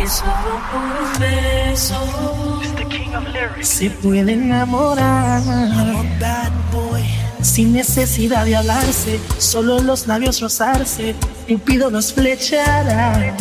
Que 0.00 0.08
solo 0.08 0.52
por 0.70 0.82
un 0.82 1.12
beso 1.18 1.94
se 3.60 3.90
puede 3.90 4.32
enamorar. 4.32 5.42
Sin 7.42 7.72
necesidad 7.74 8.46
de 8.46 8.56
hablarse, 8.56 9.20
solo 9.38 9.80
los 9.80 10.06
labios 10.06 10.40
rozarse, 10.40 11.14
Cupido 11.46 11.90
los 11.90 12.14
flechará. 12.14 13.36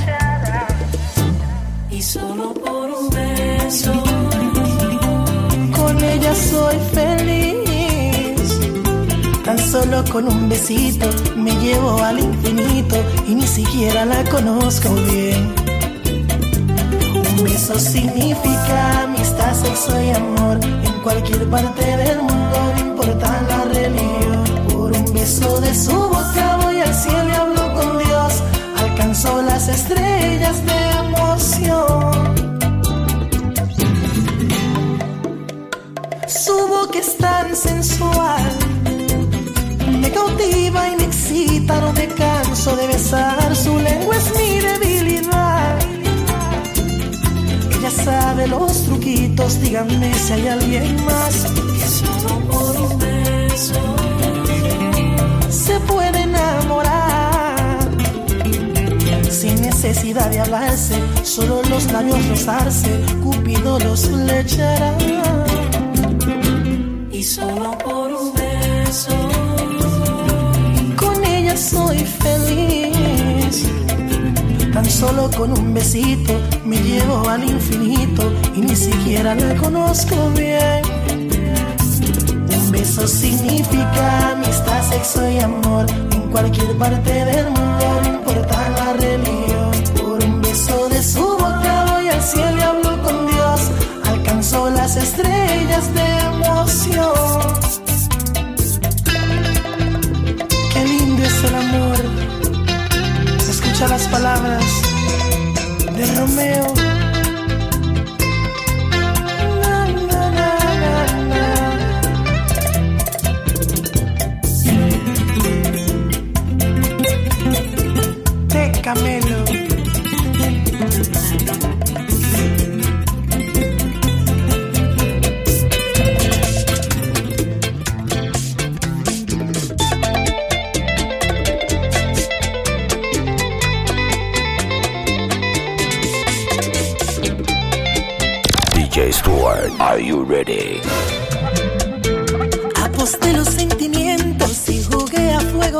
Y 1.90 2.02
solo 2.02 2.53
por 2.53 2.89
un 2.89 3.09
beso, 3.09 3.94
con 5.76 6.03
ella 6.03 6.36
soy 6.36 6.76
feliz. 6.94 8.59
Tan 9.45 9.59
solo 9.59 10.03
con 10.12 10.28
un 10.28 10.50
besito 10.50 11.09
me 11.38 11.52
llevo 11.55 12.03
al 12.03 12.20
infinito 12.20 12.98
y 13.28 13.36
ni 13.36 13.48
siquiera 13.48 14.05
la 14.05 14.23
conozco 14.26 14.94
bien. 14.94 15.59
Eso 17.48 17.79
significa 17.79 19.03
amistad, 19.03 19.53
sexo 19.53 20.02
y 20.02 20.09
amor. 20.11 20.59
En 20.63 21.02
cualquier 21.03 21.49
parte 21.49 21.85
del 21.97 22.17
mundo, 22.21 22.73
no 22.75 22.80
importa 22.80 23.41
la 23.47 23.63
religión. 23.66 24.43
Por 24.67 24.91
un 24.91 25.13
beso 25.13 25.61
de 25.61 25.73
su 25.73 25.95
boca 25.95 26.57
voy 26.61 26.81
al 26.81 26.94
cielo 26.94 27.30
y 27.30 27.36
hablo 27.36 27.73
con 27.73 27.97
Dios. 27.99 28.44
Alcanzó 28.77 29.41
las 29.41 29.69
estrellas 29.69 30.66
de 30.66 30.89
emoción. 31.08 32.11
Su 36.27 36.67
boca 36.67 36.99
es 36.99 37.17
tan 37.17 37.55
sensual. 37.55 38.44
Me 40.02 40.11
cautiva 40.11 40.89
y 40.89 40.95
me 40.97 41.03
excita, 41.05 41.80
no 41.80 41.94
me 41.94 42.08
canso 42.08 42.75
de 42.75 42.88
besar. 42.88 43.55
Su 43.55 43.77
lengua 43.80 43.98
sabe 48.09 48.47
los 48.47 48.85
truquitos, 48.85 49.61
díganme 49.61 50.11
si 50.15 50.33
hay 50.33 50.47
alguien 50.47 51.05
más 51.05 51.35
que 51.77 51.88
solo 51.99 52.39
por 52.49 52.73
un 52.88 52.97
beso 52.97 53.81
se 55.49 55.79
puede 55.81 56.21
enamorar. 56.21 57.80
Sin 59.30 59.61
necesidad 59.61 60.30
de 60.31 60.39
hablarse, 60.39 60.95
solo 61.23 61.61
los 61.69 61.83
labios 61.91 62.27
rozarse, 62.30 62.91
Cupido 63.23 63.77
los 63.80 64.02
flechará. 64.09 64.93
Y 67.11 67.23
solo 67.23 67.77
por 67.85 68.07
un 68.21 68.33
beso, 68.33 69.15
con 70.97 71.23
ella 71.23 71.55
soy 71.55 71.99
feliz 72.23 73.55
Tan 74.73 74.86
solo 74.86 75.30
con 75.36 75.52
un 75.58 75.73
besito 75.73 76.34
me 76.64 76.78
llevo 76.78 77.28
al 77.28 77.44
infinito 77.44 78.31
y 78.56 78.62
ni 78.62 78.76
siquiera 78.76 79.34
la 79.36 79.56
conozco 79.56 80.16
bien. 80.36 80.81
Un 82.56 82.72
beso 82.72 83.08
significa 83.08 84.31
amistad, 84.34 84.81
sexo 84.89 85.28
y 85.30 85.39
amor 85.39 85.86
en 86.11 86.22
cualquier 86.30 86.78
parte 86.78 87.26
del 87.26 87.45
mundo, 87.45 88.02
no 88.03 88.09
importa 88.09 88.70
la 88.70 88.94
religión. 88.94 89.72
Por 90.00 90.23
un 90.23 90.42
beso 90.42 90.88
de 90.89 91.02
su 91.02 91.22
boca 91.22 91.86
voy 91.92 92.10
al 92.10 92.22
cielo 92.22 92.58
y 92.58 92.61
hablo 92.61 93.04
con 93.04 93.27
Dios. 93.27 93.61
Alcanzó 94.05 94.70
las 94.70 94.95
estrellas 94.95 95.93
de 95.93 96.20
emoción. 96.36 97.29
Las 103.88 104.08
palabras 104.10 104.64
de 105.95 106.06
Romeo. 106.16 106.79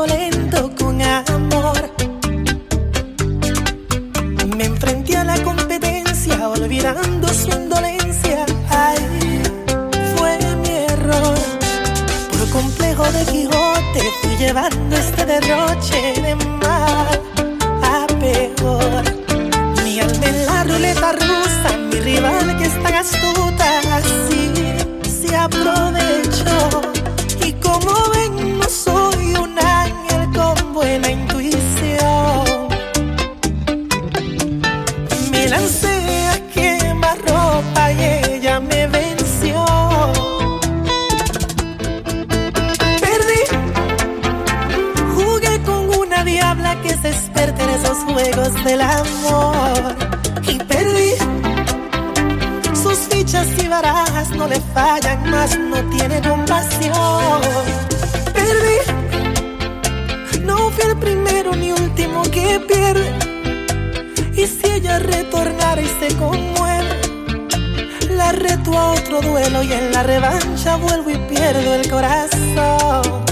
Lento 0.06 0.70
con 0.78 1.00
amor. 1.00 1.90
Me 4.56 4.64
enfrenté 4.64 5.16
a 5.16 5.24
la 5.24 5.42
competencia 5.42 6.48
olvidando 6.48 7.28
su 7.28 7.48
indolencia. 7.48 8.44
Ay, 8.68 8.98
fue 10.16 10.38
mi 10.62 10.70
error. 10.92 11.38
Por 12.30 12.50
complejo 12.50 13.04
de 13.12 13.24
Quijote 13.26 14.02
fui 14.22 14.36
llevando 14.36 14.96
este 14.96 15.26
derroche 15.26 16.00
de 16.22 16.34
mal 16.36 17.20
a 17.82 18.06
peor. 18.20 19.02
Mi 19.84 20.00
alma 20.00 20.26
en 20.26 20.46
la 20.46 20.64
ruleta 20.64 21.12
rusa, 21.12 21.76
mi 21.90 22.00
rival 22.00 22.58
que 22.58 22.66
está 22.66 23.00
astuto 23.00 23.40
aprovecho. 25.40 26.29
Del 48.36 48.80
amor. 48.80 49.96
Y 50.46 50.58
perdí 50.58 51.14
sus 52.80 52.98
fichas 53.10 53.46
y 53.58 53.66
barajas 53.66 54.30
no 54.30 54.46
le 54.46 54.60
fallan 54.72 55.28
más, 55.30 55.58
no 55.58 55.78
tiene 55.90 56.20
compasión. 56.22 57.40
Perdí, 58.32 58.78
no 60.42 60.70
fui 60.70 60.84
el 60.90 60.96
primero 60.98 61.56
ni 61.56 61.72
último 61.72 62.22
que 62.22 62.60
pierde. 62.68 63.12
Y 64.34 64.46
si 64.46 64.70
ella 64.70 65.00
retornara 65.00 65.82
y 65.82 65.88
se 65.98 66.16
conmueve, 66.16 67.00
la 68.10 68.30
reto 68.32 68.78
a 68.78 68.92
otro 68.92 69.20
duelo 69.20 69.62
y 69.64 69.72
en 69.72 69.92
la 69.92 70.04
revancha 70.04 70.76
vuelvo 70.76 71.10
y 71.10 71.16
pierdo 71.28 71.74
el 71.74 71.90
corazón. 71.90 73.29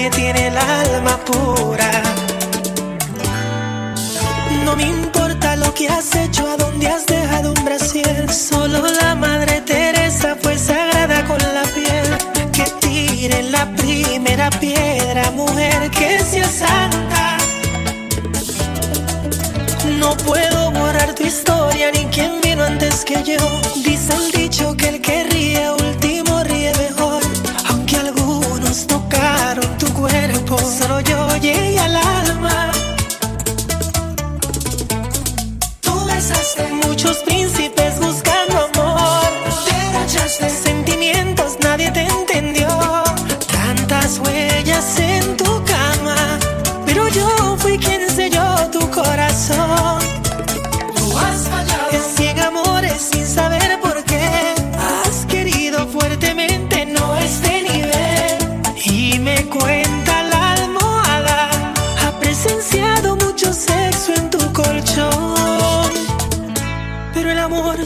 nadie 0.00 0.10
tiene 0.10 0.46
el 0.48 0.56
alma 0.56 1.18
pura. 1.26 1.90
No 4.64 4.76
me 4.76 4.84
importa 4.84 5.56
lo 5.56 5.74
que 5.74 5.88
has 5.88 6.14
hecho, 6.14 6.48
a 6.48 6.56
dónde 6.56 6.88
has 6.88 7.06
dejado 7.06 7.52
un 7.52 7.64
brasier. 7.64 8.32
Solo 8.32 8.82
la 9.02 9.14
madre 9.14 9.60
Teresa 9.60 10.36
fue 10.40 10.56
sagrada 10.56 11.24
con 11.26 11.38
la 11.38 11.62
piel. 11.74 12.50
Que 12.52 12.64
tire 12.80 13.42
la 13.42 13.66
primera 13.76 14.48
piedra, 14.50 15.30
mujer, 15.32 15.90
que 15.90 16.18
sea 16.20 16.48
santa. 16.48 17.36
No 19.98 20.16
puedo 20.16 20.70
borrar 20.70 21.14
tu 21.14 21.24
historia 21.24 21.90
ni 21.92 22.06
quién 22.06 22.40
vino 22.42 22.64
antes 22.64 23.04
que 23.04 23.22
yo. 23.22 23.38
Dice 23.84 24.14
el 24.14 24.32
dicho 24.32 24.74
que 24.76 24.88
el 24.88 25.00
que 25.00 25.24
ríe 25.24 25.79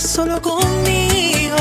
solo 0.01 0.41
conmigo. 0.43 1.57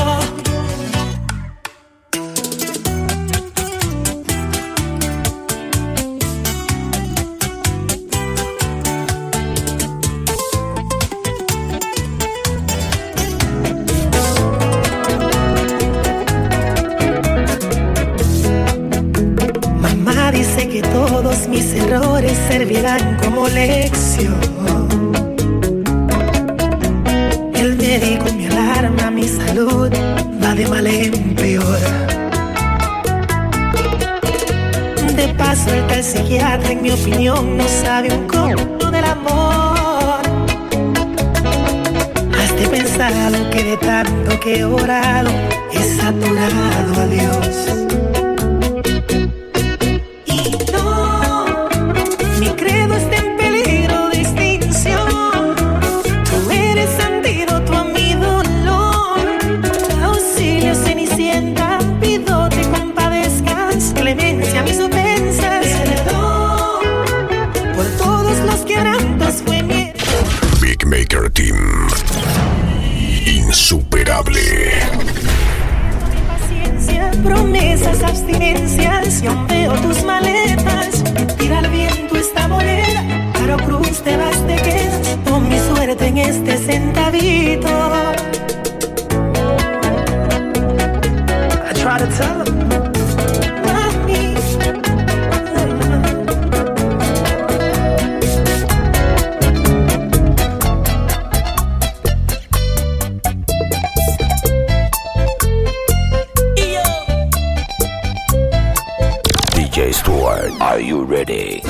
Mamá 19.80 20.32
dice 20.32 20.68
que 20.68 20.82
todos 20.82 21.46
mis 21.48 21.72
errores 21.74 22.36
servirán 22.48 23.16
como 23.22 23.48
lección. 23.48 24.53
es 45.74 46.04
apurado, 46.04 47.00
adiós. 47.02 48.03
Stewart. 109.94 110.50
Are 110.60 110.80
you 110.80 111.04
ready? 111.04 111.62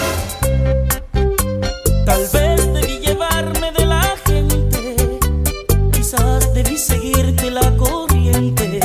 Tal 2.06 2.22
vez 2.32 2.72
debí 2.72 2.98
llevarme 3.04 3.70
de 3.72 3.84
la 3.84 4.02
gente, 4.24 5.18
quizás 5.92 6.54
debí 6.54 6.78
seguirte 6.78 7.50
la 7.50 7.70
corriente, 7.76 8.80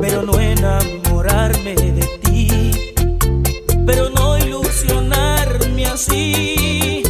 pero 0.00 0.22
no 0.22 0.40
enamorarme 0.40 1.74
de 1.74 2.06
ti, 2.24 2.94
pero 3.86 4.08
no 4.10 4.38
ilusionarme 4.38 5.86
así. 5.86 7.02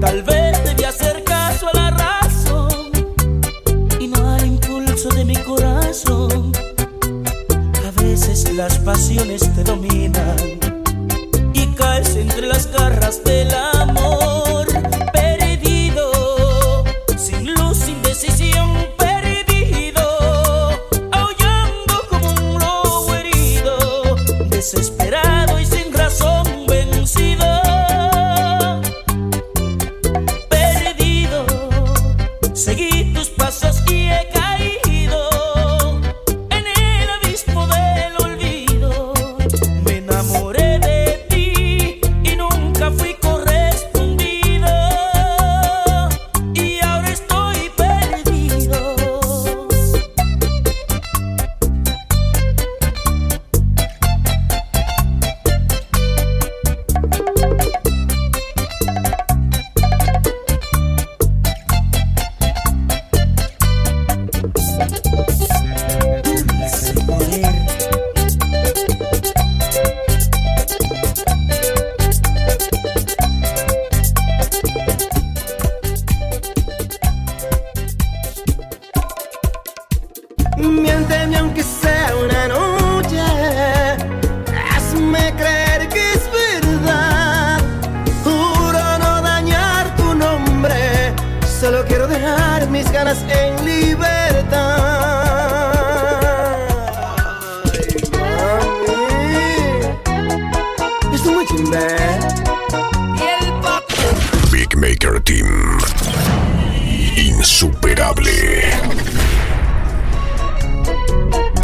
Tal 0.00 0.22
vez 0.22 0.62
debí 0.64 0.84
hacer 0.84 1.24
caso 1.24 1.66
a 1.68 1.72
la 1.74 1.90
razón 1.90 2.92
y 3.98 4.06
no 4.06 4.30
al 4.34 4.46
impulso 4.46 5.08
de 5.08 5.24
mi 5.24 5.36
corazón. 5.36 6.52
A 7.86 8.02
veces 8.02 8.52
las 8.54 8.78
pasiones 8.78 9.45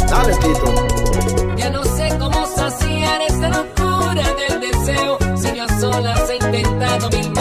Dale, 0.09 0.33
Tito. 0.35 1.55
Ya 1.57 1.69
no 1.69 1.83
sé 1.83 2.09
cómo 2.19 2.45
saciar 2.45 3.21
esta 3.21 3.49
locura 3.49 4.23
del 4.35 4.59
deseo. 4.61 5.17
Si 5.35 5.55
yo 5.55 5.67
sola 5.79 6.15
he 6.29 6.35
intentado 6.35 7.09
mil. 7.09 7.33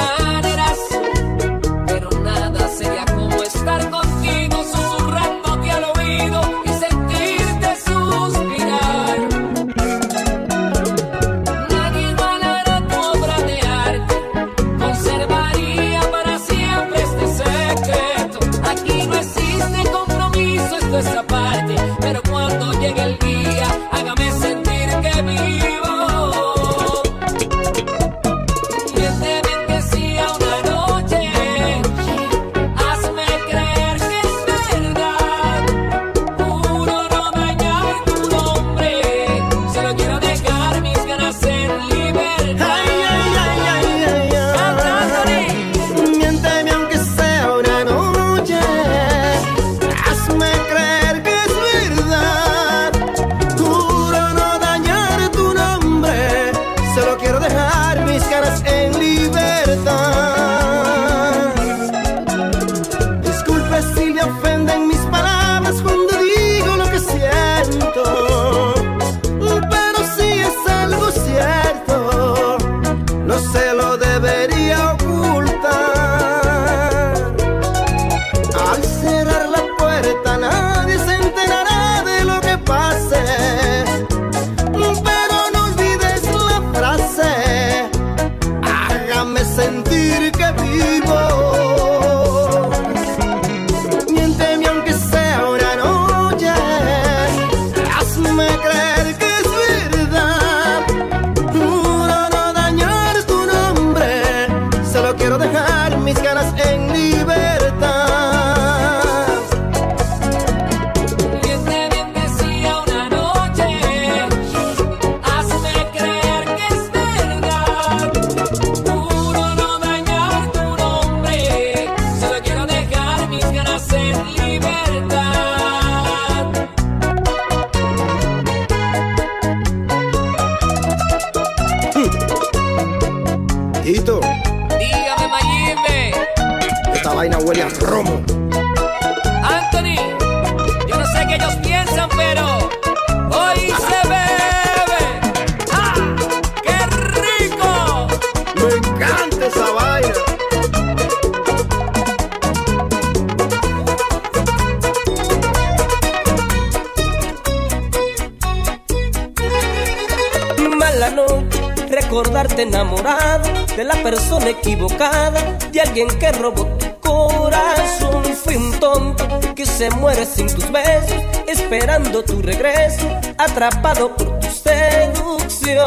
de 163.03 163.83
la 163.83 164.01
persona 164.01 164.51
equivocada, 164.51 165.59
de 165.73 165.81
alguien 165.81 166.07
que 166.21 166.31
robó 166.31 166.67
tu 166.79 167.01
corazón. 167.01 168.23
Fui 168.45 168.55
un 168.55 168.79
tonto 168.79 169.27
que 169.57 169.67
se 169.67 169.91
muere 169.91 170.25
sin 170.25 170.47
tus 170.47 170.71
besos, 170.71 171.21
esperando 171.49 172.23
tu 172.23 172.41
regreso, 172.41 173.05
atrapado 173.39 174.15
por 174.15 174.39
tu 174.39 174.47
seducción. 174.47 175.81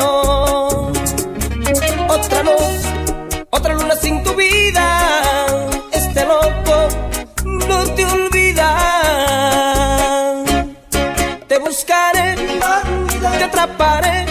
Otra 2.10 2.43
luz, 2.43 2.84
otra 3.50 3.74
luna 3.75 3.95
sin 3.95 4.22
tu 4.22 4.34
vida, 4.36 5.45
este 5.93 6.25
loco 6.25 6.89
no 7.45 7.86
te 7.95 8.05
olvida. 8.05 8.75
Te 11.48 11.60
buscaré, 11.60 12.36
te 13.38 13.43
atraparé 13.45 14.25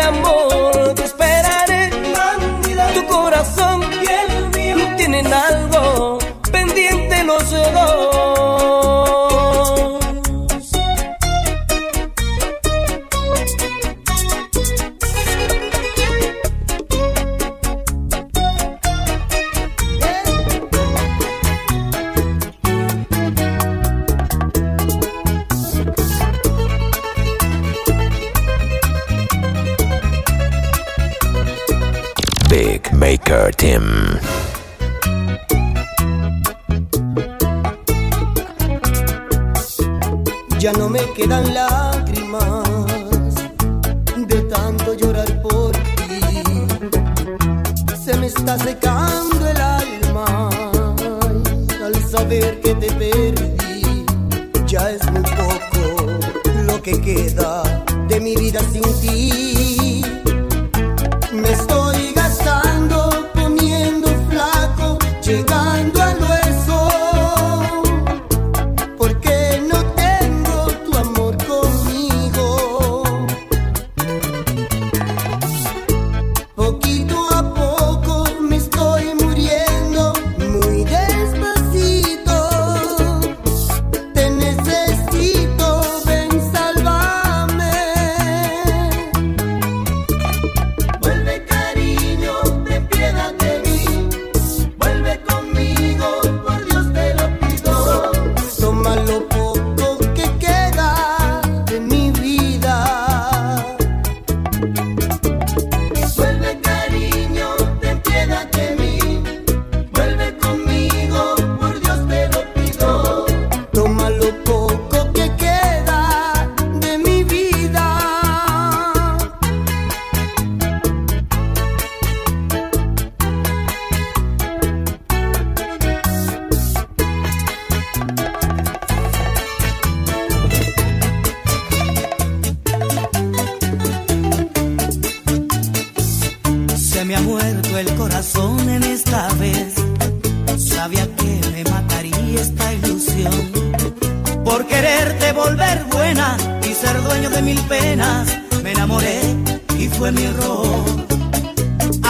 amor. 0.00 0.97
Maker 32.58 33.54
Team. 33.54 34.18
Ya 40.58 40.72
no 40.72 40.88
me 40.88 40.98
quedan 41.12 41.54
lágrimas 41.54 43.34
de 44.16 44.42
tanto 44.50 44.94
llorar 44.94 45.40
por 45.40 45.70
ti. 45.70 46.20
Se 48.04 48.16
me 48.16 48.26
está 48.26 48.58
secando 48.58 49.48
el 49.48 49.60
alma 49.60 50.50
al 51.84 51.94
saber 52.10 52.60
que 52.60 52.74
te 52.74 52.90
perdí. 52.92 54.04
Ya 54.66 54.90
es 54.90 55.08
muy 55.12 55.22
poco 55.22 56.06
lo 56.66 56.82
que 56.82 57.00
queda 57.00 57.62
de 58.08 58.18
mi 58.18 58.34
vida 58.34 58.60
sin 58.72 58.82
ti. 59.00 59.57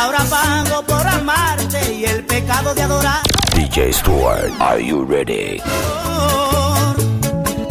Ahora 0.00 0.24
pago 0.30 0.82
por 0.84 1.06
amarte 1.06 1.92
y 1.92 2.04
el 2.04 2.24
pecado 2.24 2.72
de 2.72 2.82
adorar. 2.82 3.22
DJ 3.54 3.92
Stuart, 3.92 4.52
are 4.60 4.80
you 4.80 5.04
ready? 5.04 5.60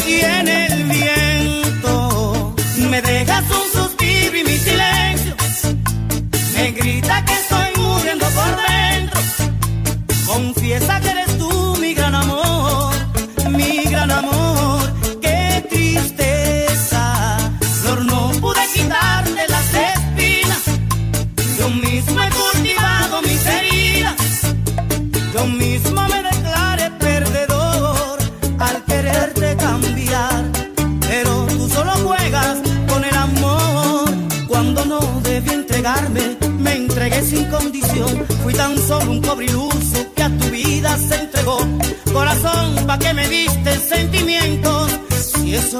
Y 0.05 0.19
en 0.19 0.47
el 0.47 0.83
viento 0.83 2.53
me 2.89 3.01
dejas 3.01 3.43
un 3.49 3.71
suspiro 3.71 4.37
y 4.37 4.43
mi 4.43 4.57
silencio 4.57 5.35
me 6.53 6.71
grita 6.71 7.23
que 7.23 7.33
estoy 7.33 7.81
muriendo 7.81 8.25
por 8.25 8.51
dentro. 8.67 9.21
Confiesa 10.25 10.99
que 10.99 11.16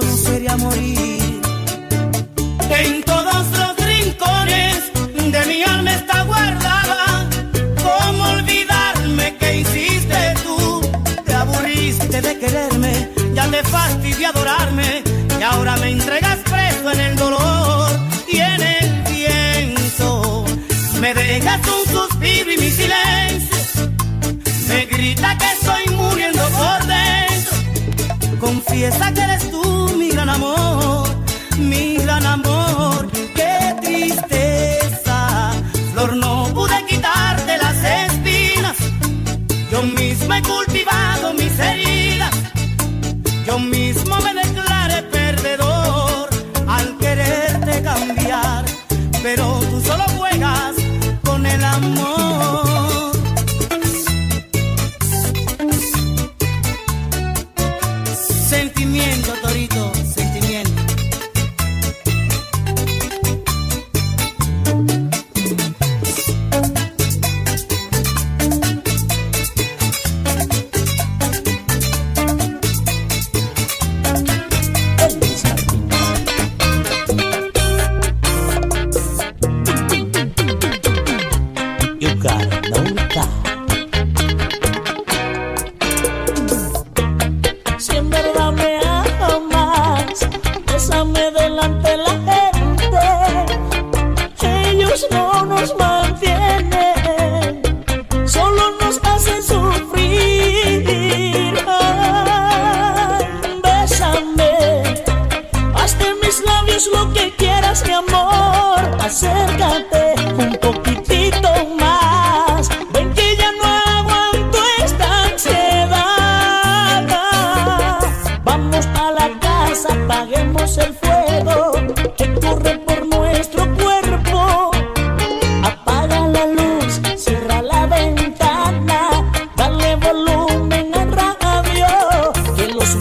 sería 0.01 0.55
morir. 0.57 1.41
En 2.69 3.03
todos 3.03 3.45
los 3.59 3.77
rincones 3.85 4.91
de 5.31 5.45
mi 5.45 5.63
alma 5.63 5.93
está 5.93 6.23
guardada. 6.23 7.27
¿Cómo 7.83 8.23
olvidarme 8.31 9.35
que 9.37 9.57
hiciste 9.61 10.33
tú? 10.43 10.81
Te 11.25 11.33
aburriste 11.33 12.21
de 12.21 12.37
quererme, 12.39 13.09
ya 13.33 13.47
te 13.49 13.63
fastidié 13.63 14.27
adorarme 14.27 15.03
y 15.39 15.43
ahora 15.43 15.77
me 15.77 15.91
entregas 15.91 16.39
preso 16.39 16.91
en 16.91 16.99
el 16.99 17.15
dolor 17.15 17.89
y 18.31 18.37
en 18.37 18.61
el 18.61 19.03
pienso. 19.03 20.45
Me 21.01 21.13
dejas 21.13 21.61
un 21.67 21.91
suspiro 21.93 22.51
y 22.51 22.57
mi 22.57 22.71
silencio 22.71 23.57
me 24.67 24.85
grita 24.85 25.37
que 25.37 25.45
estoy 25.45 25.95
muriendo 25.95 26.43
por 26.49 26.79
dentro. 26.85 28.39
Confiesa 28.39 29.11
que 29.13 29.21
eres 29.21 29.49
tú 29.49 29.56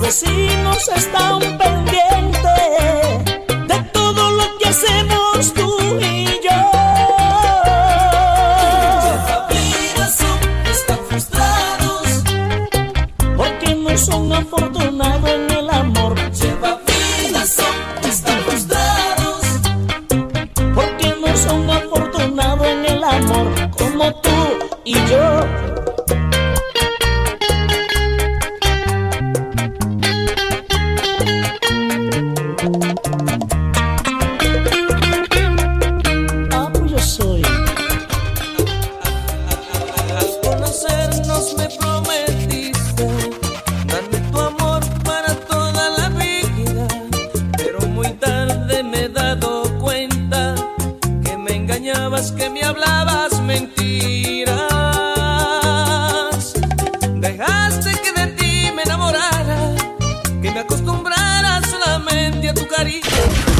vecinos 0.07 0.89
están 0.95 1.41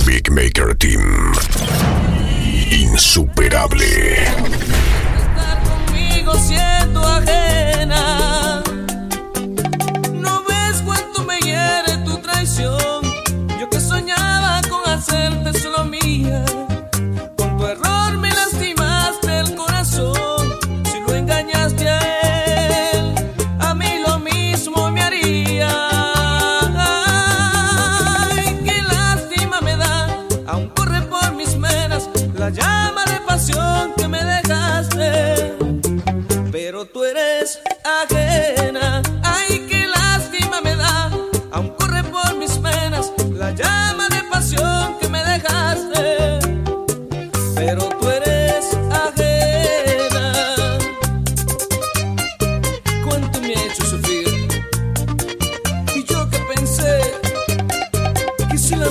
Big 0.05 0.31
Maker 0.31 0.77
Team. 0.77 1.33
Insuperable. 2.71 4.25
Estar 4.25 5.63
conmigo 5.63 6.35
siendo 6.35 7.03
ajena. 7.03 8.63
No 10.13 10.45
ves 10.45 10.83
cuánto 10.85 11.25
me 11.25 11.39
hiere 11.39 11.97
tu 12.05 12.19
traición. 12.19 13.03
Yo 13.59 13.71
que 13.71 13.81
soñaba 13.81 14.61
con 14.69 14.87
hacerte 14.93 15.59
solo 15.61 15.85
mía. 15.87 16.45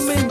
me 0.04 0.25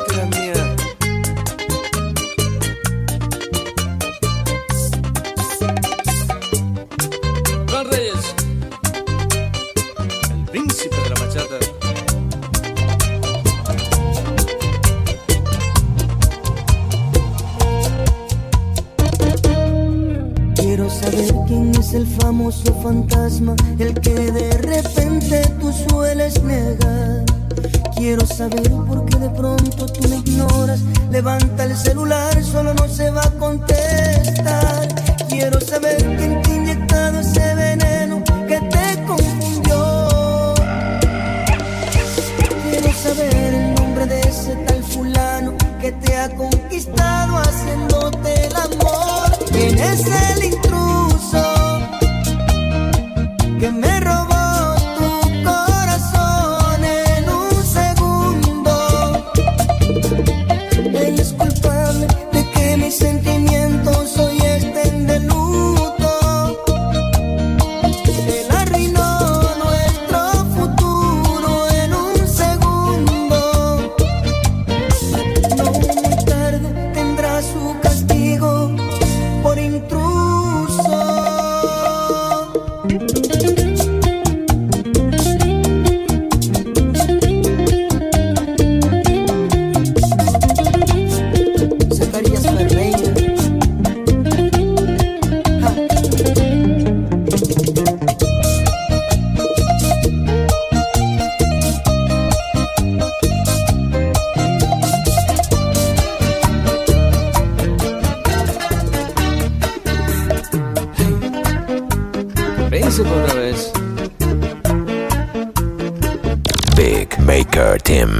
Maker 117.24 117.78
Team. 117.78 118.10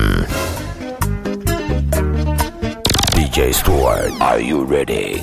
DJ 3.13 3.53
Stewart, 3.53 4.11
are 4.21 4.41
you 4.41 4.65
ready? 4.65 5.21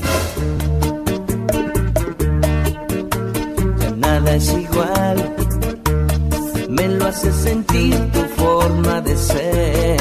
Ya 3.81 3.89
nada 3.97 4.35
es 4.35 4.53
igual, 4.53 5.17
me 6.69 6.87
lo 6.89 7.07
hace 7.07 7.31
sentir 7.31 7.95
tu 8.13 8.21
forma 8.41 9.01
de 9.01 9.15
ser. 9.17 9.97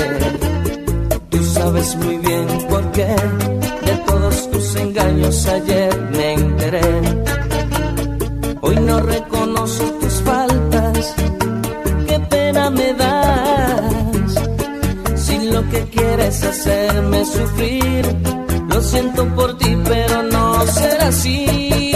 Tú 1.30 1.42
sabes 1.42 1.96
muy 1.96 2.18
bien 2.18 2.46
por 2.68 2.92
qué 2.92 3.16
de 3.86 3.94
todos 4.06 4.50
tus 4.50 4.76
engaños 4.76 5.46
ayer 5.46 5.96
me 6.12 6.19
hacerme 16.50 17.24
sufrir. 17.24 18.04
Lo 18.68 18.80
siento 18.82 19.24
por 19.34 19.56
ti, 19.58 19.76
pero 19.84 20.22
no 20.24 20.66
será 20.66 21.08
así. 21.08 21.89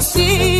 see 0.00 0.57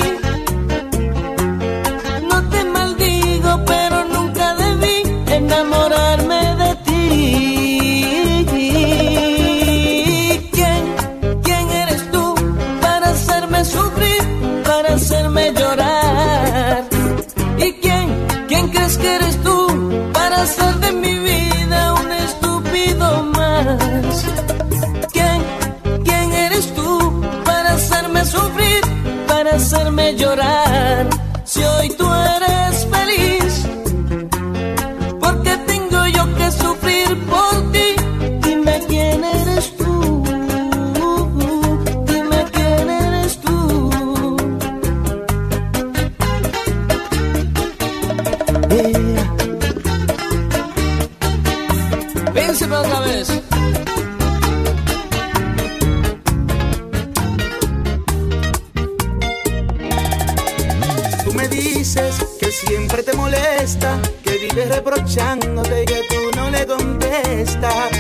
dices 61.88 62.22
que 62.38 62.53
siempre 62.53 63.03
te 63.03 63.14
molesta, 63.14 63.98
que 64.22 64.37
vives 64.37 64.68
reprochándote 64.68 65.87
que 65.87 66.03
tú 66.11 66.37
no 66.37 66.51
le 66.51 66.66
contestas. 66.66 67.90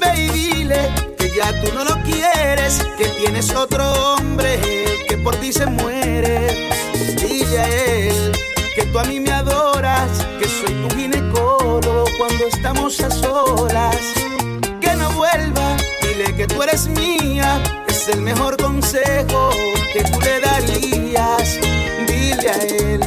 Ve 0.00 0.12
y 0.16 0.28
dile 0.28 0.90
que 1.16 1.30
ya 1.34 1.48
tú 1.62 1.72
no 1.72 1.82
lo 1.82 1.94
quieres, 2.02 2.84
que 2.98 3.06
tienes 3.20 3.50
otro 3.54 3.90
hombre 3.90 4.60
que 5.08 5.16
por 5.16 5.34
ti 5.36 5.50
se 5.50 5.64
muere. 5.64 6.70
Dile 7.26 7.58
a 7.58 7.68
él 7.68 8.32
que 8.74 8.84
tú 8.84 8.98
a 8.98 9.04
mí 9.04 9.18
me 9.18 9.32
adoras, 9.32 10.10
que 10.38 10.46
soy 10.46 10.74
tu 10.82 10.94
ginecólogo 10.94 12.04
cuando 12.18 12.46
estamos 12.48 13.00
a 13.00 13.10
solas. 13.10 13.96
Que 14.78 14.94
no 14.94 15.10
vuelva, 15.12 15.76
dile 16.02 16.36
que 16.36 16.46
tú 16.46 16.62
eres 16.62 16.86
mía, 16.86 17.62
es 17.88 18.08
el 18.08 18.20
mejor 18.20 18.58
consejo 18.58 19.50
que 19.94 20.04
tú 20.04 20.20
le 20.20 20.40
darías 20.40 21.91
decirle 22.36 22.50
a 22.50 22.94
él 22.94 23.00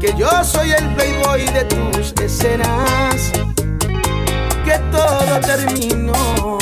que 0.00 0.14
yo 0.16 0.28
soy 0.44 0.70
el 0.70 0.94
playboy 0.94 1.44
de 1.46 1.64
tus 1.64 2.12
escenas, 2.22 3.32
que 4.64 4.78
todo 4.92 5.40
terminó. 5.40 6.58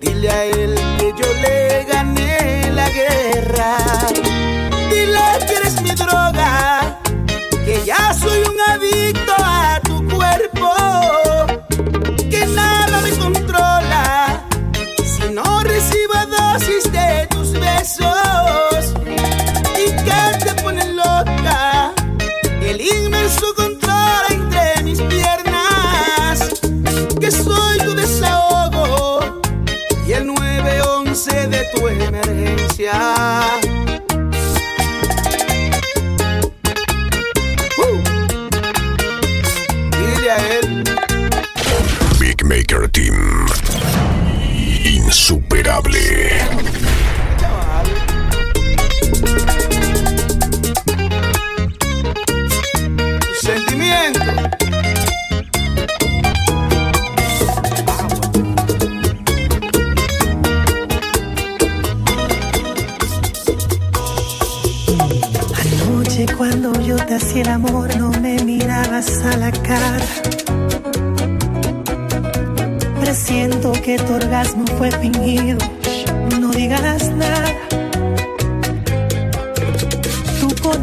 Dile 0.00 0.30
a 0.30 0.44
él 0.44 0.74
que 0.98 1.14
yo 1.16 1.32
le 1.42 1.84
gané 1.84 2.72
la 2.72 2.88
guerra. 2.90 3.76
Dile 4.90 5.46
que 5.46 5.54
eres 5.54 5.80
mi 5.82 5.90
droga, 5.90 6.98
que 7.64 7.82
ya 7.84 8.12
soy 8.12 8.40
un 8.42 8.60
adicto 8.72 9.34
a 9.38 9.80
tu 9.84 10.04
cuerpo, 10.08 10.74
que 12.30 12.46
nada 12.46 13.00
me 13.00 13.10
controla 13.10 14.42
si 15.04 15.32
no 15.32 15.60
recibo 15.60 16.14
dosis 16.38 16.90
de 16.90 17.26
tus 17.30 17.52
besos. 17.52 18.53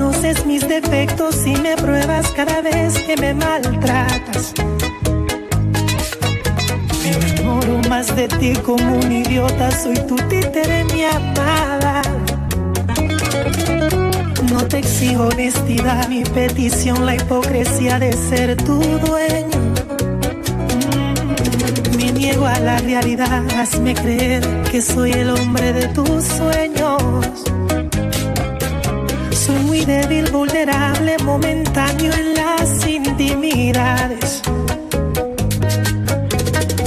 Conoces 0.01 0.45
mis 0.47 0.67
defectos 0.67 1.45
y 1.45 1.55
me 1.57 1.75
pruebas 1.75 2.31
cada 2.31 2.61
vez 2.61 2.97
que 3.01 3.15
me 3.17 3.35
maltratas. 3.35 4.53
Me 7.03 7.11
enamoro 7.11 7.87
más 7.87 8.15
de 8.15 8.27
ti 8.27 8.53
como 8.65 8.97
un 8.97 9.11
idiota. 9.11 9.69
Soy 9.69 9.93
tu 10.07 10.15
títere, 10.15 10.85
mi 10.85 11.03
amada. 11.03 12.01
No 14.51 14.65
te 14.67 14.79
exijo 14.79 15.27
honestidad, 15.27 16.09
mi 16.09 16.23
petición, 16.23 17.05
la 17.05 17.15
hipocresía 17.15 17.99
de 17.99 18.11
ser 18.13 18.57
tu 18.57 18.79
dueño. 18.79 19.59
Me 21.97 22.11
niego 22.11 22.47
a 22.47 22.59
la 22.59 22.79
realidad, 22.79 23.43
hazme 23.55 23.93
creer 23.93 24.43
que 24.71 24.81
soy 24.81 25.11
el 25.11 25.29
hombre 25.29 25.73
de 25.73 25.87
tus 25.89 26.23
sueños. 26.23 27.60
Débil, 29.85 30.29
vulnerable, 30.31 31.17
momentáneo 31.23 32.13
en 32.13 32.33
las 32.35 32.87
intimidades. 32.87 34.41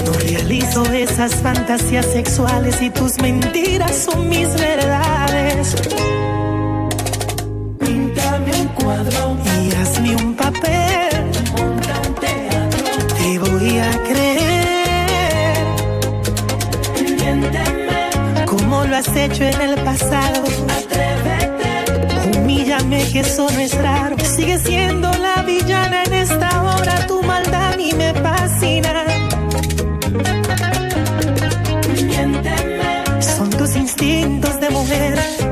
No 0.04 0.12
realizo 0.12 0.84
esas 0.92 1.34
fantasías 1.34 2.06
sexuales 2.06 2.80
y 2.80 2.90
tus 2.90 3.20
mentiras 3.20 3.96
son 3.96 4.28
mis 4.28 4.48
verdades. 4.54 5.74
Píntame 7.80 8.52
un 8.60 8.68
cuadro 8.68 9.36
y 9.60 9.74
hazme 9.74 10.16
un 10.16 10.34
papel. 10.34 11.32
Monta 11.56 12.00
un 12.06 12.14
teatro. 12.14 13.06
Te 13.16 13.38
voy 13.40 13.78
a 13.78 13.90
creer. 14.04 15.66
Miénteme 17.02 18.46
como 18.46 18.84
lo 18.84 18.96
has 18.96 19.16
hecho 19.16 19.42
en 19.42 19.60
el 19.60 19.74
pasado. 19.82 20.44
Humíllame 22.74 23.12
que 23.12 23.20
eso 23.20 23.46
no 23.50 23.60
es 23.60 23.72
raro. 23.76 24.16
Sigue 24.24 24.58
siendo 24.58 25.08
la 25.12 25.42
villana 25.42 26.02
en 26.04 26.12
esta 26.12 26.62
obra. 26.62 27.06
Tu 27.06 27.22
maldad 27.22 27.72
a 27.72 27.76
mí 27.76 27.92
me 27.96 28.12
fascina. 28.14 29.04
Miénteme. 31.92 33.22
Son 33.22 33.50
tus 33.50 33.76
instintos 33.76 34.60
de 34.60 34.70
mujer. 34.70 35.43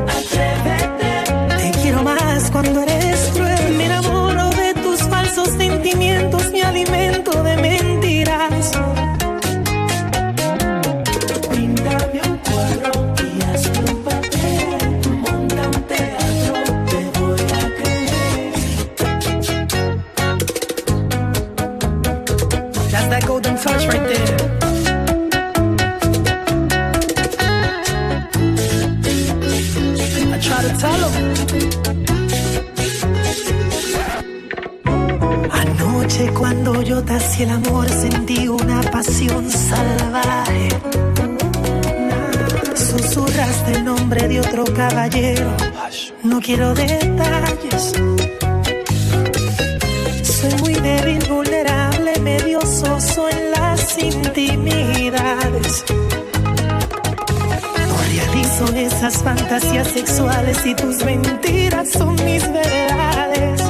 Esas 59.05 59.25
fantasías 59.25 59.89
sexuales 59.89 60.65
y 60.65 60.77
tus 60.77 61.05
mentiras 61.05 61.91
son 61.91 62.15
mis 62.25 62.41
verdades. 62.53 63.61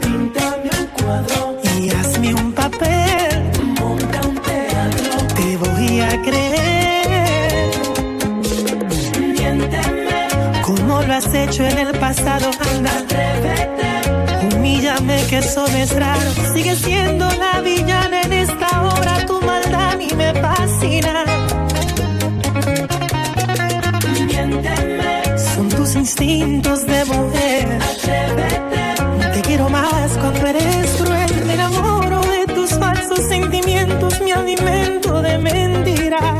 Píntame 0.00 0.70
un 0.80 0.86
cuadro 0.98 1.56
y 1.78 1.88
hazme 1.90 2.34
un 2.34 2.52
papel. 2.52 3.44
Monta 3.78 4.20
un 4.26 4.34
teatro, 4.42 5.26
te 5.36 5.56
voy 5.56 6.00
a 6.00 6.22
creer. 6.22 7.70
Miénteme 9.20 10.62
como 10.62 11.00
lo 11.02 11.14
has 11.14 11.32
hecho 11.32 11.62
en 11.62 11.78
el 11.78 11.96
pasado. 11.96 12.50
Anda, 12.74 12.90
atrévete. 12.90 14.56
Humíllame 14.56 15.24
que 15.30 15.38
eso 15.38 15.64
es 15.66 15.94
raro. 15.94 16.32
Sigue 16.54 16.74
siendo 16.74 17.30
la 17.30 17.60
villana 17.60 18.22
en 18.22 18.32
esta 18.32 18.82
obra. 18.82 19.24
Tu 19.26 19.40
maldad 19.42 19.92
a 19.92 19.96
mí 19.96 20.08
me 20.16 20.34
fascina. 20.34 21.37
Instintos 26.20 26.84
de 26.84 27.04
mujer. 27.04 27.78
Te 29.34 29.40
quiero 29.42 29.68
más 29.68 30.16
cuando 30.18 30.46
eres 30.46 30.90
cruel. 31.00 31.44
Me 31.46 31.54
enamoro 31.54 32.20
de 32.22 32.52
tus 32.52 32.70
falsos 32.70 33.20
sentimientos. 33.20 34.20
Mi 34.22 34.32
alimento 34.32 35.22
de 35.22 35.38
mentiras. 35.38 36.37